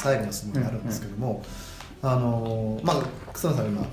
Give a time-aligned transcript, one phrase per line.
[0.00, 1.42] 最後の質問になるんですけども、
[2.02, 3.02] あのまあ
[3.32, 3.86] 草野さん今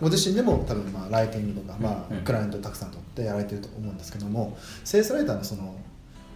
[0.00, 5.74] ご自身でも多分まあライティングとか、まあ、クライアントをたくさん取ってやられてると思うんですけどもセールスライターのその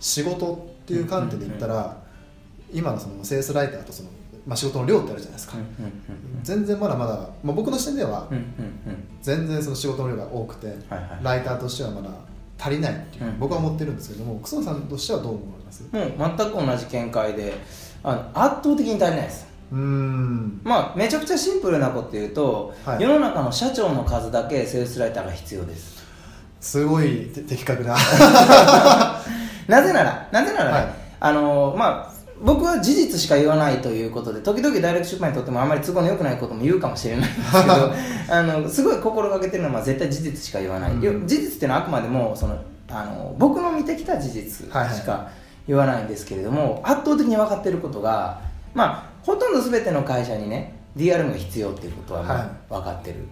[0.00, 1.96] 仕事っていう観点で言ったら、
[2.72, 4.10] 今のそのセールスライターとその、
[4.46, 5.56] まあ、仕事の量ってあるじゃないですか、
[6.42, 8.28] 全然まだまだ、まあ、僕の視点では
[9.22, 10.76] 全然その仕事の量が多くて、
[11.22, 12.10] ライターとしてはまだ
[12.58, 15.82] 足りないっていう、僕は思ってるんですけども楠野さんとしてはどう思われます？
[15.92, 17.54] もう全く同じ見解で
[18.02, 19.46] あの圧倒的に足りないです。
[19.70, 20.60] うん。
[20.64, 26.06] まあめちゃくちゃシンプルなこと言うと、はい、世の中の社長の数だけセールスライターが必要です。
[26.60, 27.96] すごい的確な。
[29.68, 30.88] なぜならなぜなら、ねはい、
[31.20, 37.92] あのまあ僕は事実しか言わないということで時々ダイレクト出版にとってもあまり都合の良くないことも言うかもしれないんですけど
[38.30, 42.56] あのすごい心がけてるのは絶対事実しか言わない、うん、事実っていうのはあくまでもその
[42.90, 45.28] あの僕の見てきた事実しか
[45.68, 48.40] 言わないんですけれども、はいはい、圧倒的に分かってることが
[48.74, 53.24] まあほとんど全ての会社にね DRM が必要っていうことはまあ分かってる、は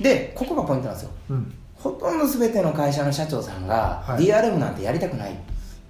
[0.00, 5.38] い、でここがポイントなんですよ、うん、ほとんど全ての会社の社長さんが DRM なんてやりたくない、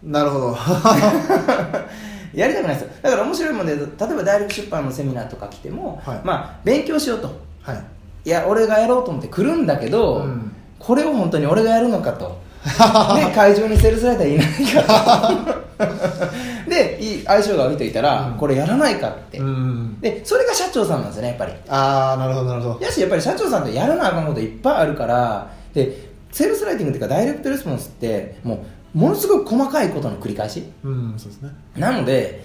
[0.02, 0.56] なるほど。
[2.34, 2.90] やりたくないですよ。
[3.02, 7.30] だから面白いもんで例えば大学出版のセミナーとか来ても、はい、まあ勉強しようと、
[7.62, 15.62] はい、いや俺がやろうと思って来るんだけど、うん、これを本当に俺がやるのかとで 会場にセールスライターいないか
[16.68, 21.52] でいい相性が悪いと言ったら、うん、これやらないかって、うん、でそれが社長さんなんですよねやっぱり。
[21.68, 22.84] ああなるほどなるほど。
[22.84, 32.42] やしやっぱり社長さんとやらなあかんこといっぱいあるからでセールスライティングっていうかダイレクトレスポンスってもうものすごく細かいことの繰り返し、うんそうですね、なので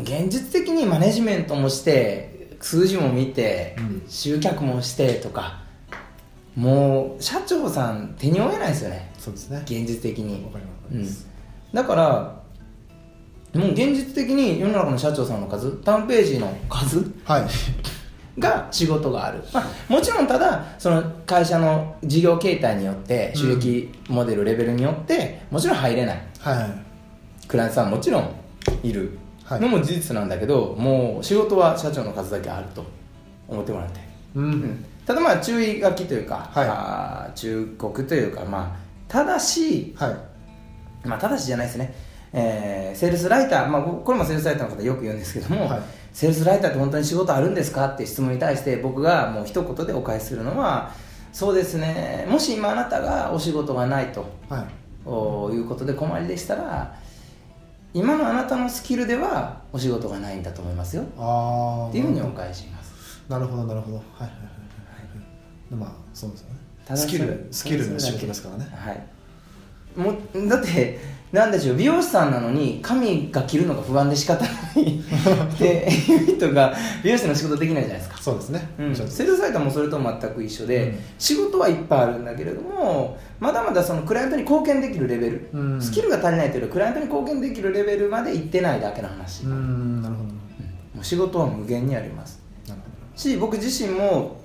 [0.00, 5.62] 現実的にマネジメントもして数字も見て、うん、集客もしてとか
[6.56, 9.12] もう社長さん手に負えないですよね。
[9.18, 9.62] そうですね。
[9.64, 10.44] 現実的に。
[10.44, 11.26] わかります、
[11.70, 12.42] うん、だから
[13.58, 17.46] もう現実的に世の中の社長さんの数ターンページの数、はい、
[18.40, 28.30] が仕事がある、まあ、もちろんただその会社の事業形態によって収益モデルレベルによってもちろん入れない、はい、クライアントさんもちろん
[28.82, 29.18] いる。
[29.50, 32.84] のも事実なんだけど、もう仕事は社長の数だけあると
[33.48, 34.00] 思ってもらって、
[34.34, 38.76] うん、うん、ただまあ注意書きというか、はい、あ忠告というかまあ
[39.08, 40.10] ただし、は
[41.04, 41.94] い、まあただしじゃないですね。
[42.34, 45.82] えー、セールスライター、まあ、これもセールスライターの方よく言うんですけども、はい、
[46.14, 50.92] セールスライターって本当に仕事あるんですかって質問に対して僕がもう一言でお返しするのは
[51.32, 52.26] そうですね。
[52.30, 54.66] もし今あなたがお仕事がないと、はい、
[55.06, 56.94] おいうことで困りでしたら
[57.94, 61.04] 今のあなたのスキルではお仕事がないんだと思いますよ。
[61.18, 63.22] あっていうふうにお返します。
[63.28, 63.96] なるほどなるほど。
[63.96, 64.30] はいはい、
[65.76, 66.56] まあそうですよね。
[66.96, 68.68] スキルスキルの仕事ですからね。
[68.72, 69.06] はい。
[69.96, 70.12] も
[70.48, 70.98] だって
[71.32, 75.00] なんでしょう美容師さんなのに髪が切るのが不安で仕方ない。
[75.00, 78.18] っていう人が美容師の仕事できないじゃないですか。
[78.20, 89.44] そうですね、うん、セールサイトもそれと全く一緒で、うん、仕事はいっぱいあるんだけれどもまだまだそのクライアントに貢献できるレベル、うん、スキルが足りないというよりクライアントに貢献できるレベルまでいってないだけの話。
[89.44, 90.02] うん。
[90.02, 90.34] なるほど、も
[91.00, 92.42] う仕事は無限にあります。
[93.16, 94.41] し僕自身も、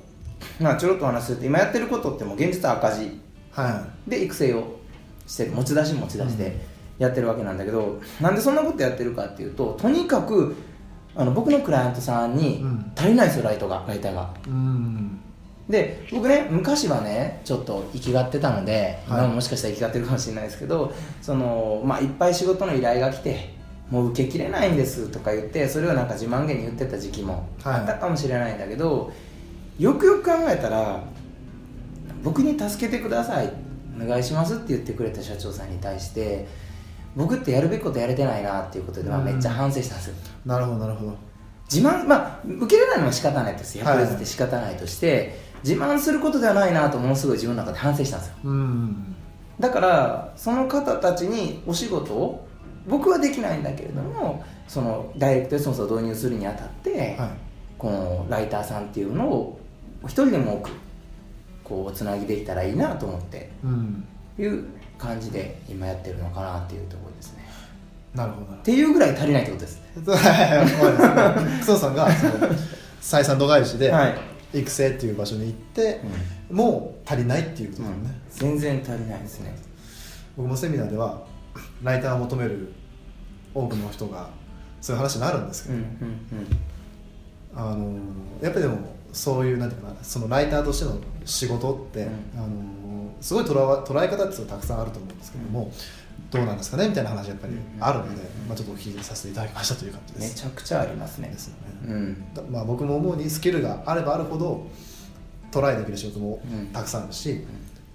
[0.59, 3.21] まあ、ちょろっと話すると今やってることってもう現実赤字。
[4.07, 4.79] で育成を
[5.25, 5.51] してる。
[5.51, 6.59] 持ち出し持ち出しで
[6.99, 10.55] やってるわけなんだけど、なんでそんなことやってるかっていうととにかく
[11.15, 12.63] あの僕のクライアントさんに
[12.95, 15.19] 足りないですよ、ライトがライターが、うん、
[15.67, 23.55] で僕ね昔はねちょっと生きがってたので、はい、今ももしかしたら生きがってるかもしれないですけどその、まあ、いっぱい仕事の依頼が来て
[23.89, 29.13] もう受けきれないんですとか言ってそれをなんか自慢げに言ってた時期もあったかもしれないんだけど、はい、
[29.79, 31.03] よくよく考えたら
[32.23, 33.53] 僕に助けてください
[33.95, 36.47] お願いしますって言ってくれた社長さんに対して
[37.15, 41.17] 僕ってやるべきことやれてないなっていうことで、まあ、めっちゃ反省したんですよ、なるほどなるほど。
[41.71, 45.31] 自慢まあ受けれないのは仕方ないとして役立って仕方ないとして、はい、
[45.67, 49.15] 自慢することではないなとものすごい自分の中で反省したんですよ、うん、
[49.59, 52.47] だからその方たちにお仕事を
[52.87, 57.29] 僕はできないんだけれどもそのダイレクトレスポンスを導入するにあたって、はい、
[57.77, 59.59] このライターさんっていうのを
[60.05, 60.69] 一人でも多く
[61.63, 64.05] こうつなぎできたらいいなと思って、うん、
[64.39, 64.65] いう
[64.97, 67.45] 感じで今やってるのかなっていうところですね。
[68.15, 68.53] なるほど。
[68.53, 69.81] っていうぐらい足りないってことです。
[71.61, 72.33] 草さんがその
[73.01, 73.93] 採算度外視で
[74.53, 76.01] 育成っていう場所に行って、
[76.49, 77.87] うん、もう足りないっていうことで
[78.29, 79.55] すね、うん、全然足りないですね。
[80.35, 81.23] 僕もセミナーでは
[81.83, 82.71] ライターを求める
[83.53, 84.29] 多くの人が
[84.79, 85.75] そういう話になるんですけど、
[87.55, 87.93] あの
[88.41, 88.77] やっぱりでも
[89.13, 92.47] そういうなんていうかなそのライターとしての仕事って、うん、あの
[93.21, 95.71] すごい捉え捉え方っていうのはたくさんあると思うんですけども、
[96.31, 100.35] どうなんですかねみたいな話やっぱりあるので、まあ、ちょっとお聞きさせていただきましたという感じでめす。
[100.35, 101.29] ちゃくちゃありますね。
[101.29, 101.59] ですよね。
[101.87, 102.33] うん。
[102.33, 104.67] だまあ、僕も思うにスキルがあればあるほど
[105.51, 106.67] トライできる仕事もうん。
[106.67, 107.43] たくさんあるし、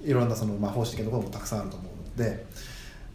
[0.02, 2.44] いろんなその、まあ、方式的なところもたくさんあると思うので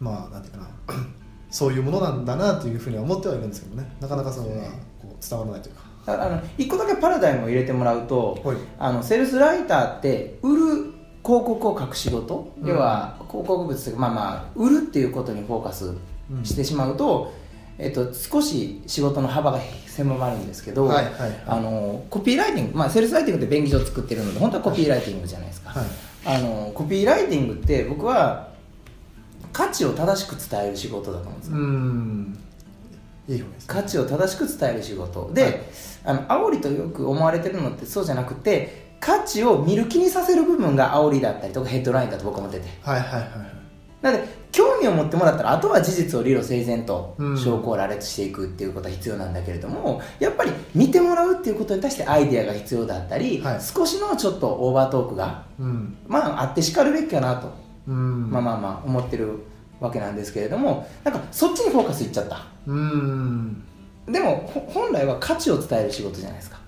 [0.00, 0.68] まあなんていうかな
[1.50, 3.90] そういうものなんだなというふうには思ってはいるんですけどね。
[4.00, 4.68] なかなかその、ね。
[5.00, 5.87] こう伝わらないというか。
[6.08, 8.56] だからあの一個だけパラダイムを入れてもらうと、はい。
[8.78, 10.62] あのセールスライターって売る
[11.22, 12.66] 広告を書く仕事、うん。
[12.66, 15.94] 要は広告物というかまあまあ売るっていうことにフォーカス
[16.44, 17.34] してしまうと、
[17.76, 21.42] えっと、少し仕事の幅が狭まるんですけど、はいはいはい。
[21.46, 25.86] あのコピーライティング、まあ、セールスライティングって便宜上作ってるので本当はコピーライティングじゃないですか、はい。
[26.24, 28.48] あのコピーライティングって僕は
[29.52, 31.60] 価値を正しく伝える仕事だと思うんですよ、う
[33.66, 35.30] 価値を正しく伝える仕事。
[35.34, 35.60] で、はい
[36.04, 42.68] あの煽りとよく思われてるのってそうじゃなくて価値を見る気にさせる部分が煽りだったりとかヘッドラインだと僕は思ってて。
[42.82, 43.58] はいはいはいはい。
[44.00, 47.38] なので興味を持ってもらったらあとは事実を理路整然とうん。
[47.38, 53.60] 証拠を羅列していくっていうことは必要なんだけれども、やっぱり見てもらうっていうことに対してアイデアが必要だったり、はい。
[53.60, 55.96] 少しのちょっとオーバートークがうん。
[56.06, 57.52] まああってしかるべきかなと、
[57.86, 58.30] うん。
[58.30, 59.40] まあまあまあ思ってる
[59.80, 62.46] わけなんですけれどもなんかそっちにフォーカスいっちゃった。
[62.66, 63.62] うん
[64.10, 66.58] でもほ本来は価値を伝える仕事じゃないですか。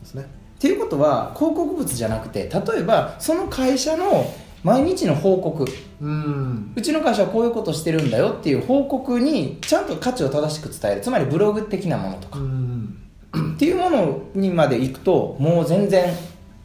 [0.00, 0.22] ですね。
[0.22, 0.26] っ
[0.58, 4.32] ていうことは広告物じゃなくて例えばその会社の
[4.62, 5.66] 毎日の報告。
[6.00, 6.72] うん。
[6.76, 11.00] うちの会社はこういうことしてるんだよっていう報告にちゃんと価値を正しく伝える。
[11.00, 12.96] つまりブログ的なものとか、うん。
[13.54, 16.14] っていうものにまでいくともう全然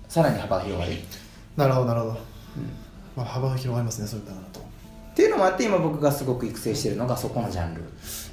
[0.07, 0.93] さらに幅が広がる。
[1.55, 2.17] なるほどなるほど、
[3.15, 4.33] まあ、幅が広がりますねそういった
[5.17, 7.81] っていうのもあって今僕がすごく育成してるのがそこのジャンル。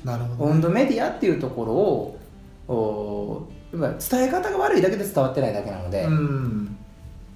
[0.04, 2.18] なるほど、温度メディアっていうところを
[2.68, 6.76] お伝え方が悪いだけで伝わってないだけなので、うん。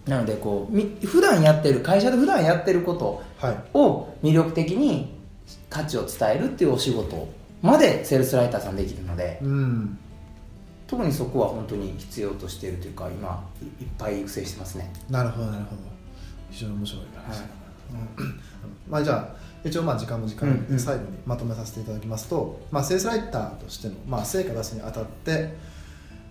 [0.05, 3.57] なのでこうみ普段やってる会社で普段やってることはい。
[3.73, 5.15] を魅力的に
[5.71, 7.27] 価値を伝えるっていうお仕事
[7.63, 9.39] までセールスライターさんできるので。
[9.41, 9.99] うん。
[10.87, 14.93] 特にそこは本当に必要としているというか今いいっぱい育成してますね。
[15.09, 15.83] なるほどなるほど。
[16.51, 17.58] 非常に面白い話、うん
[18.89, 25.55] まあじゃあ一応まあ時間も時間で最後にまとめさせていただきますと、まあ、セールスライターとしての、まあ、成果出すにあたって、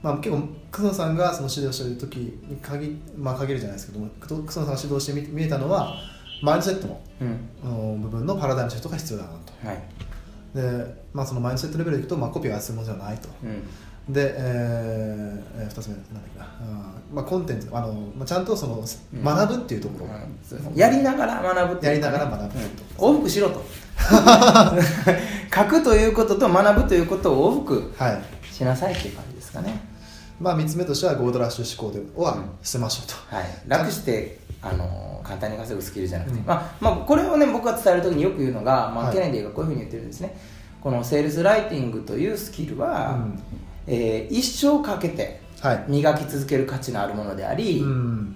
[0.01, 5.97] まあ、結構楠野さんがその指導している時に限,、まあ、限るじゃないですけども楠野さんが指導してみ見えたのは
[6.41, 7.49] マインドセットのうん。
[7.63, 9.67] あの部分のパラダイムシフトが必要だなと。
[9.67, 9.81] はい。
[10.53, 13.29] で、まあ、そのマインドセットレベルでいくと、まあ、コピーがするものではないと。
[13.43, 13.63] うん
[14.09, 16.45] で、えーえー、2つ目なんだっけな。
[16.45, 19.23] あー、まあ、コンテンツあの、まあ、ちゃんとそのうん。
[19.23, 20.09] 学ぶっていうところ、
[20.43, 20.67] そうです。
[20.69, 23.15] ねやりながら学ぶっやりながら学ぶうん。
[23.15, 23.63] 往復しろと。
[25.53, 28.53] 書くということと学ぶということを往復はい。
[28.53, 29.81] しなさいっていう感じですかね。
[30.39, 32.43] まあ、3つ目としてはゴールドラッシュ思考ではうん。
[32.61, 36.45] 捨てましょうと、はい、楽してあの簡単に稼ぐスキルじゃなくて、うん。
[36.45, 39.13] まあまあ、これをね僕が伝える時によく言うのが、まあはい。
[39.13, 40.37] ケネディがこういうふうに言ってるんですね。
[40.81, 43.39] このセールスライティングというスキルは、うん
[43.87, 45.85] えー一生かけてはい。
[45.87, 48.35] 磨き続ける価値のあるものであり、うん。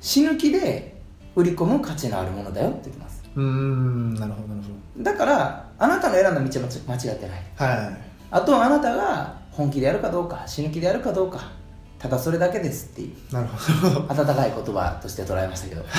[0.00, 1.00] 死ぬ気で
[1.34, 3.22] 売り込む価値のあるものだよって言ってます。
[3.34, 4.14] うーん。
[4.14, 7.42] なるほどなるほだからあなたの選んだ道は間違ってない。
[7.58, 7.96] どはい。
[8.30, 11.50] あとはあなたが本気でやるかどうか死ぬ気でやるかどうか
[11.98, 13.34] ただそれだけですっていう。
[13.34, 14.06] なるほど。
[14.08, 15.82] 温かい言葉として捉えましたけど。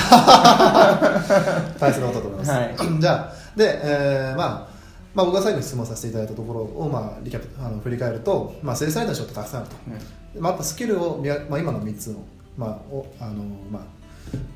[1.80, 2.76] 大切なことだと思います、はい。
[2.99, 4.81] じゃあで、えーまあ
[5.13, 9.75] まあ、僕が最後に質問させていただいたところを、まあ、リキャップあの振り返ると、まあ、セールスライターの仕事たくさんあると、
[10.39, 12.23] まあ、やっぱスキルを、まあ、今の3つの,、
[12.57, 14.01] まあおあのまあ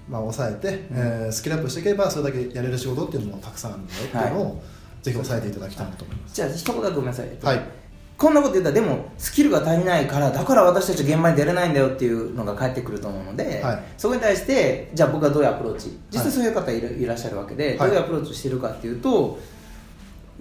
[0.08, 4.64] まあ、抑えて、えースキルアップしていけばそれだけやれる仕事っていうのもたくさんあるんだよっていうのを、
[5.02, 6.36] ぜひ押さえていただきたいなと思います。
[6.36, 7.62] じゃあ一言だけごめんなさい、はい。
[8.18, 13.84] こんなこと言ったらでもスキルが足りないからだから私たち現場に出れないんだよっていうのが返ってくると思うので、はい。
[13.98, 15.98] そこに対してじゃあ僕はどういうアプローチ。
[16.12, 17.90] 実際そういう方いら,、い、らっしゃるわけで、はい。
[17.90, 19.40] どういうアプローチをしてるかっていうと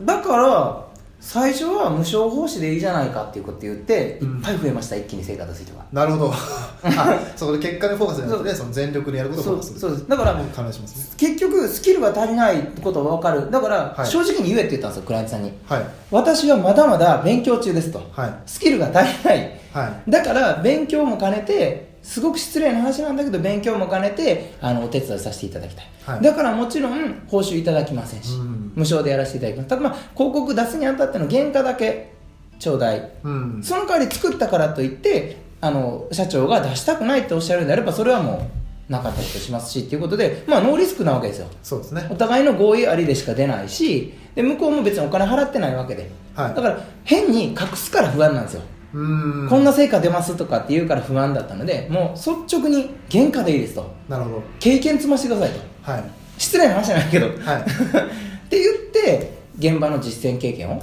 [0.00, 0.84] だから
[1.24, 6.32] 最初は無償奉仕でいいじゃないかっていうこと言っていっぱい増えました、一気に成果出す人がなるほど。
[6.84, 9.80] あそこで結果にフォーカスじゃなくてその全力でやることをフォーカスする。
[9.80, 10.10] そうそうです。
[10.10, 11.06] だから関連しますね。
[11.16, 13.50] 結局スキルが足りないことが分かる。
[13.50, 14.06] だから、はい。
[14.06, 15.52] 正直に言えって言ったんですよクライアントさんに。
[15.64, 15.86] はい。
[16.10, 18.02] 私はまだまだ勉強中ですと。
[18.12, 18.34] はい。
[18.44, 19.60] スキルが足りない。
[19.72, 20.10] はい。
[20.10, 26.22] だから勉強も兼ねてすごく失礼な話なんだけど勉強も兼ねてあのお手伝いさせていただきたい、はい。
[26.22, 28.72] だからもちろん報酬いただきませんし、うん。
[28.76, 29.68] 無償でやらせていただきます。
[29.70, 32.12] ただまあ広告出すにあたっての原価だけ
[32.58, 33.10] ちょうだい。
[33.22, 33.60] うん。
[33.64, 38.50] その代わり作ったからといってあの社長が出したくないっておっしゃるんであればそれはも
[38.88, 41.48] うなかったことしますしっていうことでまあノーリスクなわけですよ。
[41.62, 42.06] そうですね。
[42.10, 46.54] お互いの合意ありでしか出ないしで向こうも別にお金払ってないわけで、はい。
[46.54, 48.62] だから変に隠すから不安なんですよ
[48.94, 49.48] うーん。
[49.48, 53.92] こんな成果出ますとかって言うから不安だったのでもう率直に原価でいいですと。
[54.08, 54.42] なるほど。
[54.60, 55.60] 経験積ましてくださいと。
[55.92, 56.04] はい。
[56.38, 57.34] 失礼な話じゃないけど、はい。
[57.36, 60.82] って言って現場の実践経験を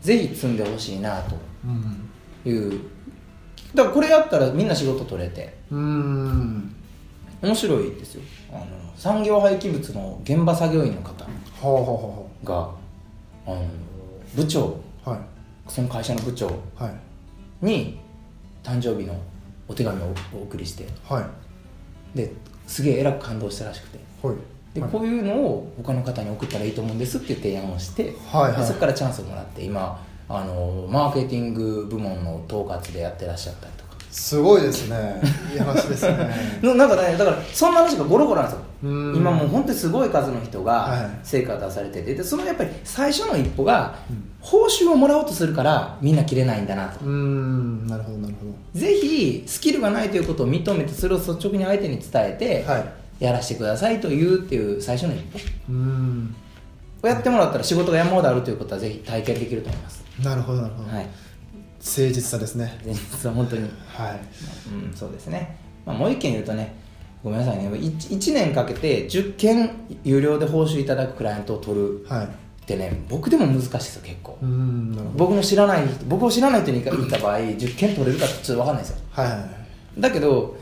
[0.00, 1.36] ぜひ積んでほしいなと。
[1.64, 2.80] うんいう。
[3.74, 5.56] だからこれやったらみんな仕事取れて。
[5.70, 6.74] うーん。
[7.42, 8.22] 面白いですよ。
[8.52, 8.64] あの
[8.96, 11.24] 産業廃棄物の現場作業員の方。
[11.60, 12.70] ほうほうほが
[13.46, 13.66] あの
[14.34, 14.76] 部長。
[15.04, 15.18] はい。
[15.68, 16.46] その会社の部長。
[16.76, 17.03] はい
[17.64, 17.98] に
[18.62, 19.14] 誕生日の
[19.66, 20.86] お手紙をお送りして。
[21.08, 21.20] は
[22.14, 22.16] い。
[22.16, 22.32] で
[22.66, 23.98] すげええらく感動したらしくて。
[24.22, 24.36] はい。
[24.74, 33.94] でこういうのを他の方に送ったらいいと思うんですっていう提案をして、はいはいでそこからチャンスをもらって今あのマーケティング部門の統括でやってらっしゃったりとか。
[34.10, 35.20] すごいですね。
[35.52, 36.30] いい話ですね。
[36.62, 38.60] のなんかねだからそんな話がゴロゴロなんですよ。
[38.60, 38.73] うん
[39.16, 40.90] 今もう本当にすごい数の人はい。
[40.90, 44.30] が成果を出されててでそのやっぱり最初の一歩がうん。
[44.40, 47.04] 報酬をもらおうとするからみんな切れないんだなと。
[47.04, 47.86] うーん。
[47.86, 52.84] なるほどなるほぜひスキルがないということを認めてそれを率直に相手に伝えて、どはい。
[53.20, 55.38] やらせてくださいというっていう最初の一歩。
[55.70, 56.34] うーん
[57.02, 60.04] をやってもらったら仕事が山ほどあるということはぜひ体験できると思います。
[60.22, 61.06] なるほどなるほど、はい。
[61.06, 61.12] 誠
[62.08, 62.78] 実さですね。
[62.84, 63.62] 現実は本当に。
[63.86, 64.20] はい。
[64.86, 64.94] うん。
[64.94, 66.74] そうですね、まあ、もう一件言うとね
[67.24, 67.68] ごめんなさいね。
[67.70, 69.70] 1, 年かけて10件
[70.04, 72.26] 有料で報酬いただくクライアントを取るはい。
[72.26, 74.38] ってね僕でも難しいですよ結構。
[75.16, 78.96] 僕の知らない人僕を知らない人に言った場合10件取れるかちょっと分かんないですよ。
[79.10, 79.50] は
[79.96, 80.56] いだけど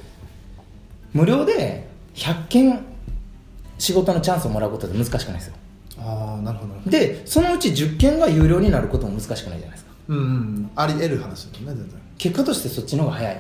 [1.13, 2.85] 無料で100件
[3.79, 5.55] 仕事のチャンスをもらうことって難しくないですよ。
[5.99, 9.93] ああなるほどでそのうち10件が有料になることも難しくないじゃないですか。
[10.09, 12.01] うんうんあり得る話だよね全然。
[12.19, 13.35] 結果としてそっちの方が早い。
[13.35, 13.39] っ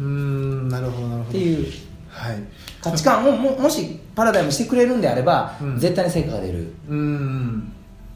[0.00, 1.38] うーんなるほどなるほど。
[1.38, 1.72] ていう
[2.14, 2.36] はい。
[2.80, 5.78] 価値観をももしパラダイムしてくれるんであれば、うん。
[5.78, 7.72] 絶対に成果が出る、うーん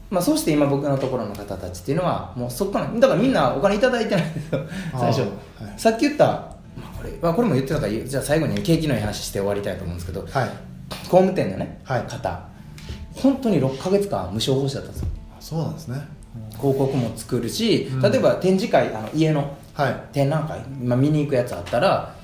[0.09, 4.61] まあ、そうして今僕のところの方たちっていうのはもうそっからだからみんなお金いただいてないんですよ。
[4.93, 5.29] 最初、はい。
[5.77, 6.57] さっき言った、ま
[6.95, 10.49] あ、これまあこれも言ってたからじゃあ最後に景気のいい話して終わりたいと思うんですけどはい。
[11.09, 12.03] 工務店のね、はい。
[12.03, 12.39] 方。
[13.13, 15.07] 本当に6ヶ月間無償報酬だったんですよ。
[15.37, 16.07] あそうなんですね。
[16.57, 18.01] 広告も作るし、うん。
[18.01, 19.95] 例えば展示会あの家のはい。
[20.11, 22.15] 展覧会、まあ、見に行くやつあったら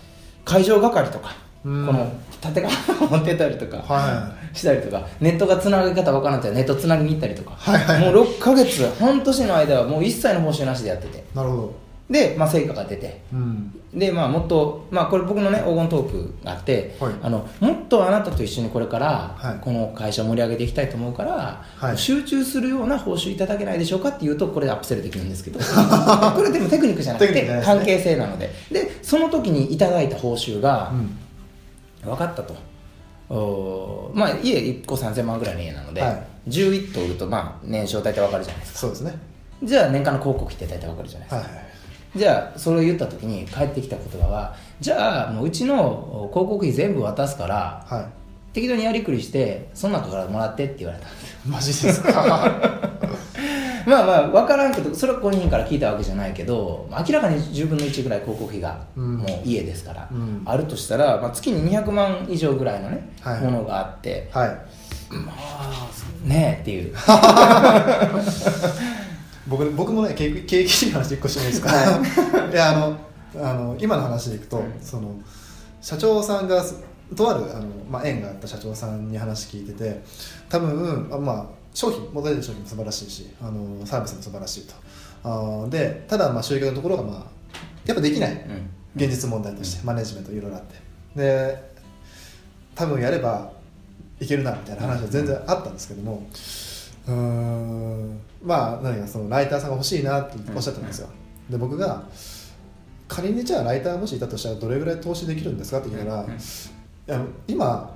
[0.43, 2.71] 会場係とか、うんこの縦側
[3.07, 8.13] を持ってたりとか、はしたりとかネットがつなぎ方わからんとネットつなぎに行ったりとか、はいはい。
[8.13, 11.17] もう6ヶ月半年の間はもう一切の報酬なしでやってて。
[11.17, 11.73] いなるほど。
[12.07, 13.21] で、まあ、成果が出て。
[13.33, 13.81] うん。
[13.95, 17.13] でまあもっと、まあ、これ僕のね黄金トークがあって、はい。
[17.23, 19.59] あのもっとあなたと一緒にこれから、はい。
[19.59, 21.97] この会社を盛り上げていきたいと思うから、はい。
[21.97, 25.59] 集中するような報酬いただけないでしょうかっていうとこれでアップセルできるんですけど。
[26.35, 28.51] これでもテクニックじゃなくて関係性なので。
[28.71, 31.17] でその時にいただいた報酬が、うん
[32.05, 32.55] 分かったと。
[33.27, 36.23] おーまあ家1個3000万ぐらいの家なので、はい。
[36.47, 38.79] 11棟売るとまあ年商大体分かるじゃないですか。
[38.79, 39.17] そうですね。
[39.63, 41.65] じゃあ年間の広告費って大体分かるじゃないですか、はいはい。
[42.19, 48.09] じゃあそれを言った時に返ってきた言葉はじゃあもううちの広告費全部渡すからは
[48.53, 52.51] 適当にやりくりしてその中からもらってって言われたんですマジですか？
[53.89, 59.17] まあまあ分からんけどそれは本人から聞いたわけじゃないけど明らかに10分の1ぐらい広告費がうん。
[59.17, 60.41] もう家ですから、うん。
[60.45, 64.49] あるとしたら、まあ、月に200万以上ぐらいのね、はいものがあってはい。
[64.49, 65.87] まあ
[66.23, 66.93] ねえっていう。
[69.47, 71.73] 僕僕もね景気景気いい話一個してもいいですか、い、
[72.55, 72.97] やあの
[73.39, 74.73] あの今の話でいくと、うん。
[74.81, 75.11] その
[75.81, 76.63] 社長さんが
[77.15, 80.01] とあるあの、まあ、縁があった社長さんに話聞いてて
[80.49, 84.73] 多分あまあ商品持たれる商品も素晴らしいしあのサービスも素晴らしいと。
[85.23, 87.25] あーでただまあ収益のところがまあ
[87.85, 88.31] やっぱできない。
[88.31, 88.69] うん。
[88.95, 90.75] 現実問題として、マネジメントいろいろあって。
[91.15, 91.75] で
[92.73, 93.51] 多分やれば
[94.19, 96.25] いけるなみたいな話は全然あったんですけども
[97.07, 101.09] うーんまあ何かそのライターさんが欲しいなっておっしゃったんですよ。
[101.49, 102.03] で僕が
[103.07, 106.31] 仮にじゃあライターもしいたとしたらどれぐらい投資できるんですかって聞いたら、うん。
[106.31, 106.35] い
[107.07, 107.95] や今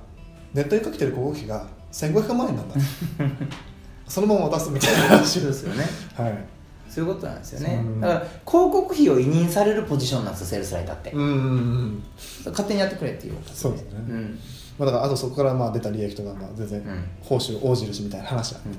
[0.52, 2.74] ネットにかけてる広告費が1500万円なんだ。
[2.74, 2.80] と
[4.08, 5.84] そのまま渡すみたいな話そうですよね。
[6.16, 6.44] はい。
[6.88, 7.80] そういうことなんですよね。
[7.84, 12.02] うんだから広告費を委任されるポジションなんですよセールスライターって、うんうんうん
[12.46, 13.88] 勝手にやってくれっていうそうですね。
[13.94, 14.38] うん。
[14.78, 16.84] まあ、だからあとそこからまあ出た利益とかまあ全然ん。
[17.22, 18.76] 報酬応じるしみたいな話が、うん。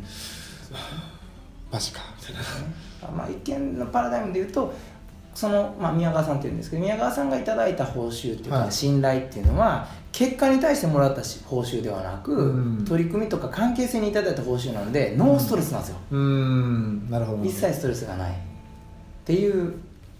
[1.71, 2.41] マジかみたいな。
[3.17, 4.73] まあ、一見のパラダイムで言うと
[5.33, 8.71] その、まあ、宮川さんっていうんですけど宮川さんがいただいた報酬っていうか、はい。
[8.71, 12.85] 信頼っていうのは結果に対してもらったし報酬ではなく、うん。
[12.85, 17.09] 取り組みとか関係性にいただいた報酬なのでノーストレスなんですよ、うーん。
[17.09, 17.43] なるほど。
[17.43, 18.31] 一切ストレスがない。
[18.31, 18.33] っ
[19.25, 19.73] ていう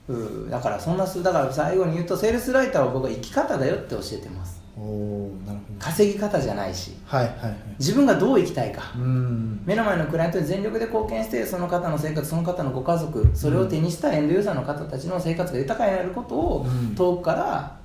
[0.07, 4.61] うだからそんなすだから最後に言うとセールスライターは僕は生き方だよって教えてます。
[4.77, 5.79] おおなるほど。
[5.79, 6.91] 稼ぎ方じゃないし。
[7.05, 7.55] はいはいはい。
[7.77, 8.93] 自分がどう生きたいか。
[8.95, 9.61] うーん。
[9.65, 16.95] 目の前のクライアントに全力で貢献してその方の生活その方のご家族それを手にしたエンドユーザーの方たちの生活が豊かになることをうん。
[16.95, 17.80] 遠くから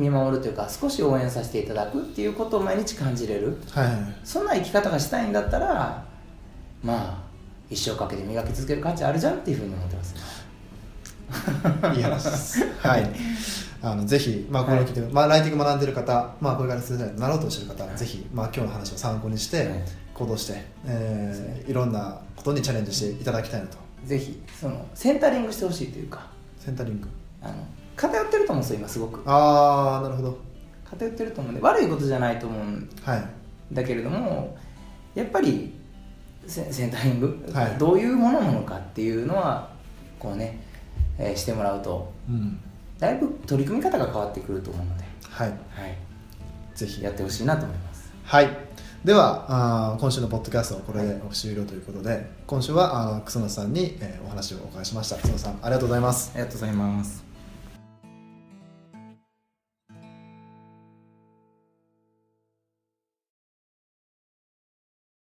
[0.00, 6.04] 見守るというか少し応援させていただくっていうことを毎日感じれるはいはいそんな生き方がしたいんだったら
[6.82, 7.18] まあ
[7.68, 10.14] 一生かけて磨き続ける価値あるじゃんっていうふうに思ってます
[11.96, 12.66] いい話です。
[12.80, 13.08] はい。
[13.82, 19.84] あのぜひ、まあ、これを聞いて、まあ、ライティング学んでる方、まあ、これから先生になろうとしてる方、ぜひ、まあ、今日の話を参考にして、はい
[20.20, 23.78] 行動して、えーいろんなことにチャレンジしていただきたいなと。
[24.04, 26.26] ぜひそのセンタリングしてほしいというか
[26.58, 27.08] センタリング。
[27.40, 27.54] あの
[28.00, 30.38] 偏ってると思うんですよ今すごくあー、なるほど。
[30.84, 33.24] 偏ってると思うんで悪いことじゃないと思うんはい。
[33.72, 34.56] だけれども
[35.14, 35.72] やっぱり
[36.46, 39.70] セセンタリング、はいどういうものなのかっていうのは
[40.18, 40.60] こうね、
[41.18, 42.58] えーしてもらうとうん。
[42.98, 45.48] だいぶ取り組み方が変わってくると思うので、はい。
[45.48, 45.58] はい、
[46.74, 47.02] ぜひ。
[47.02, 48.48] やってほしいなと思いますはい。
[49.04, 49.46] では
[49.92, 57.29] あー今週のポッドキャストはこれで終了ということで、今週はあー楠野さんに、えーお話をお伺いしました楠野さんありがとうございますありがとうございます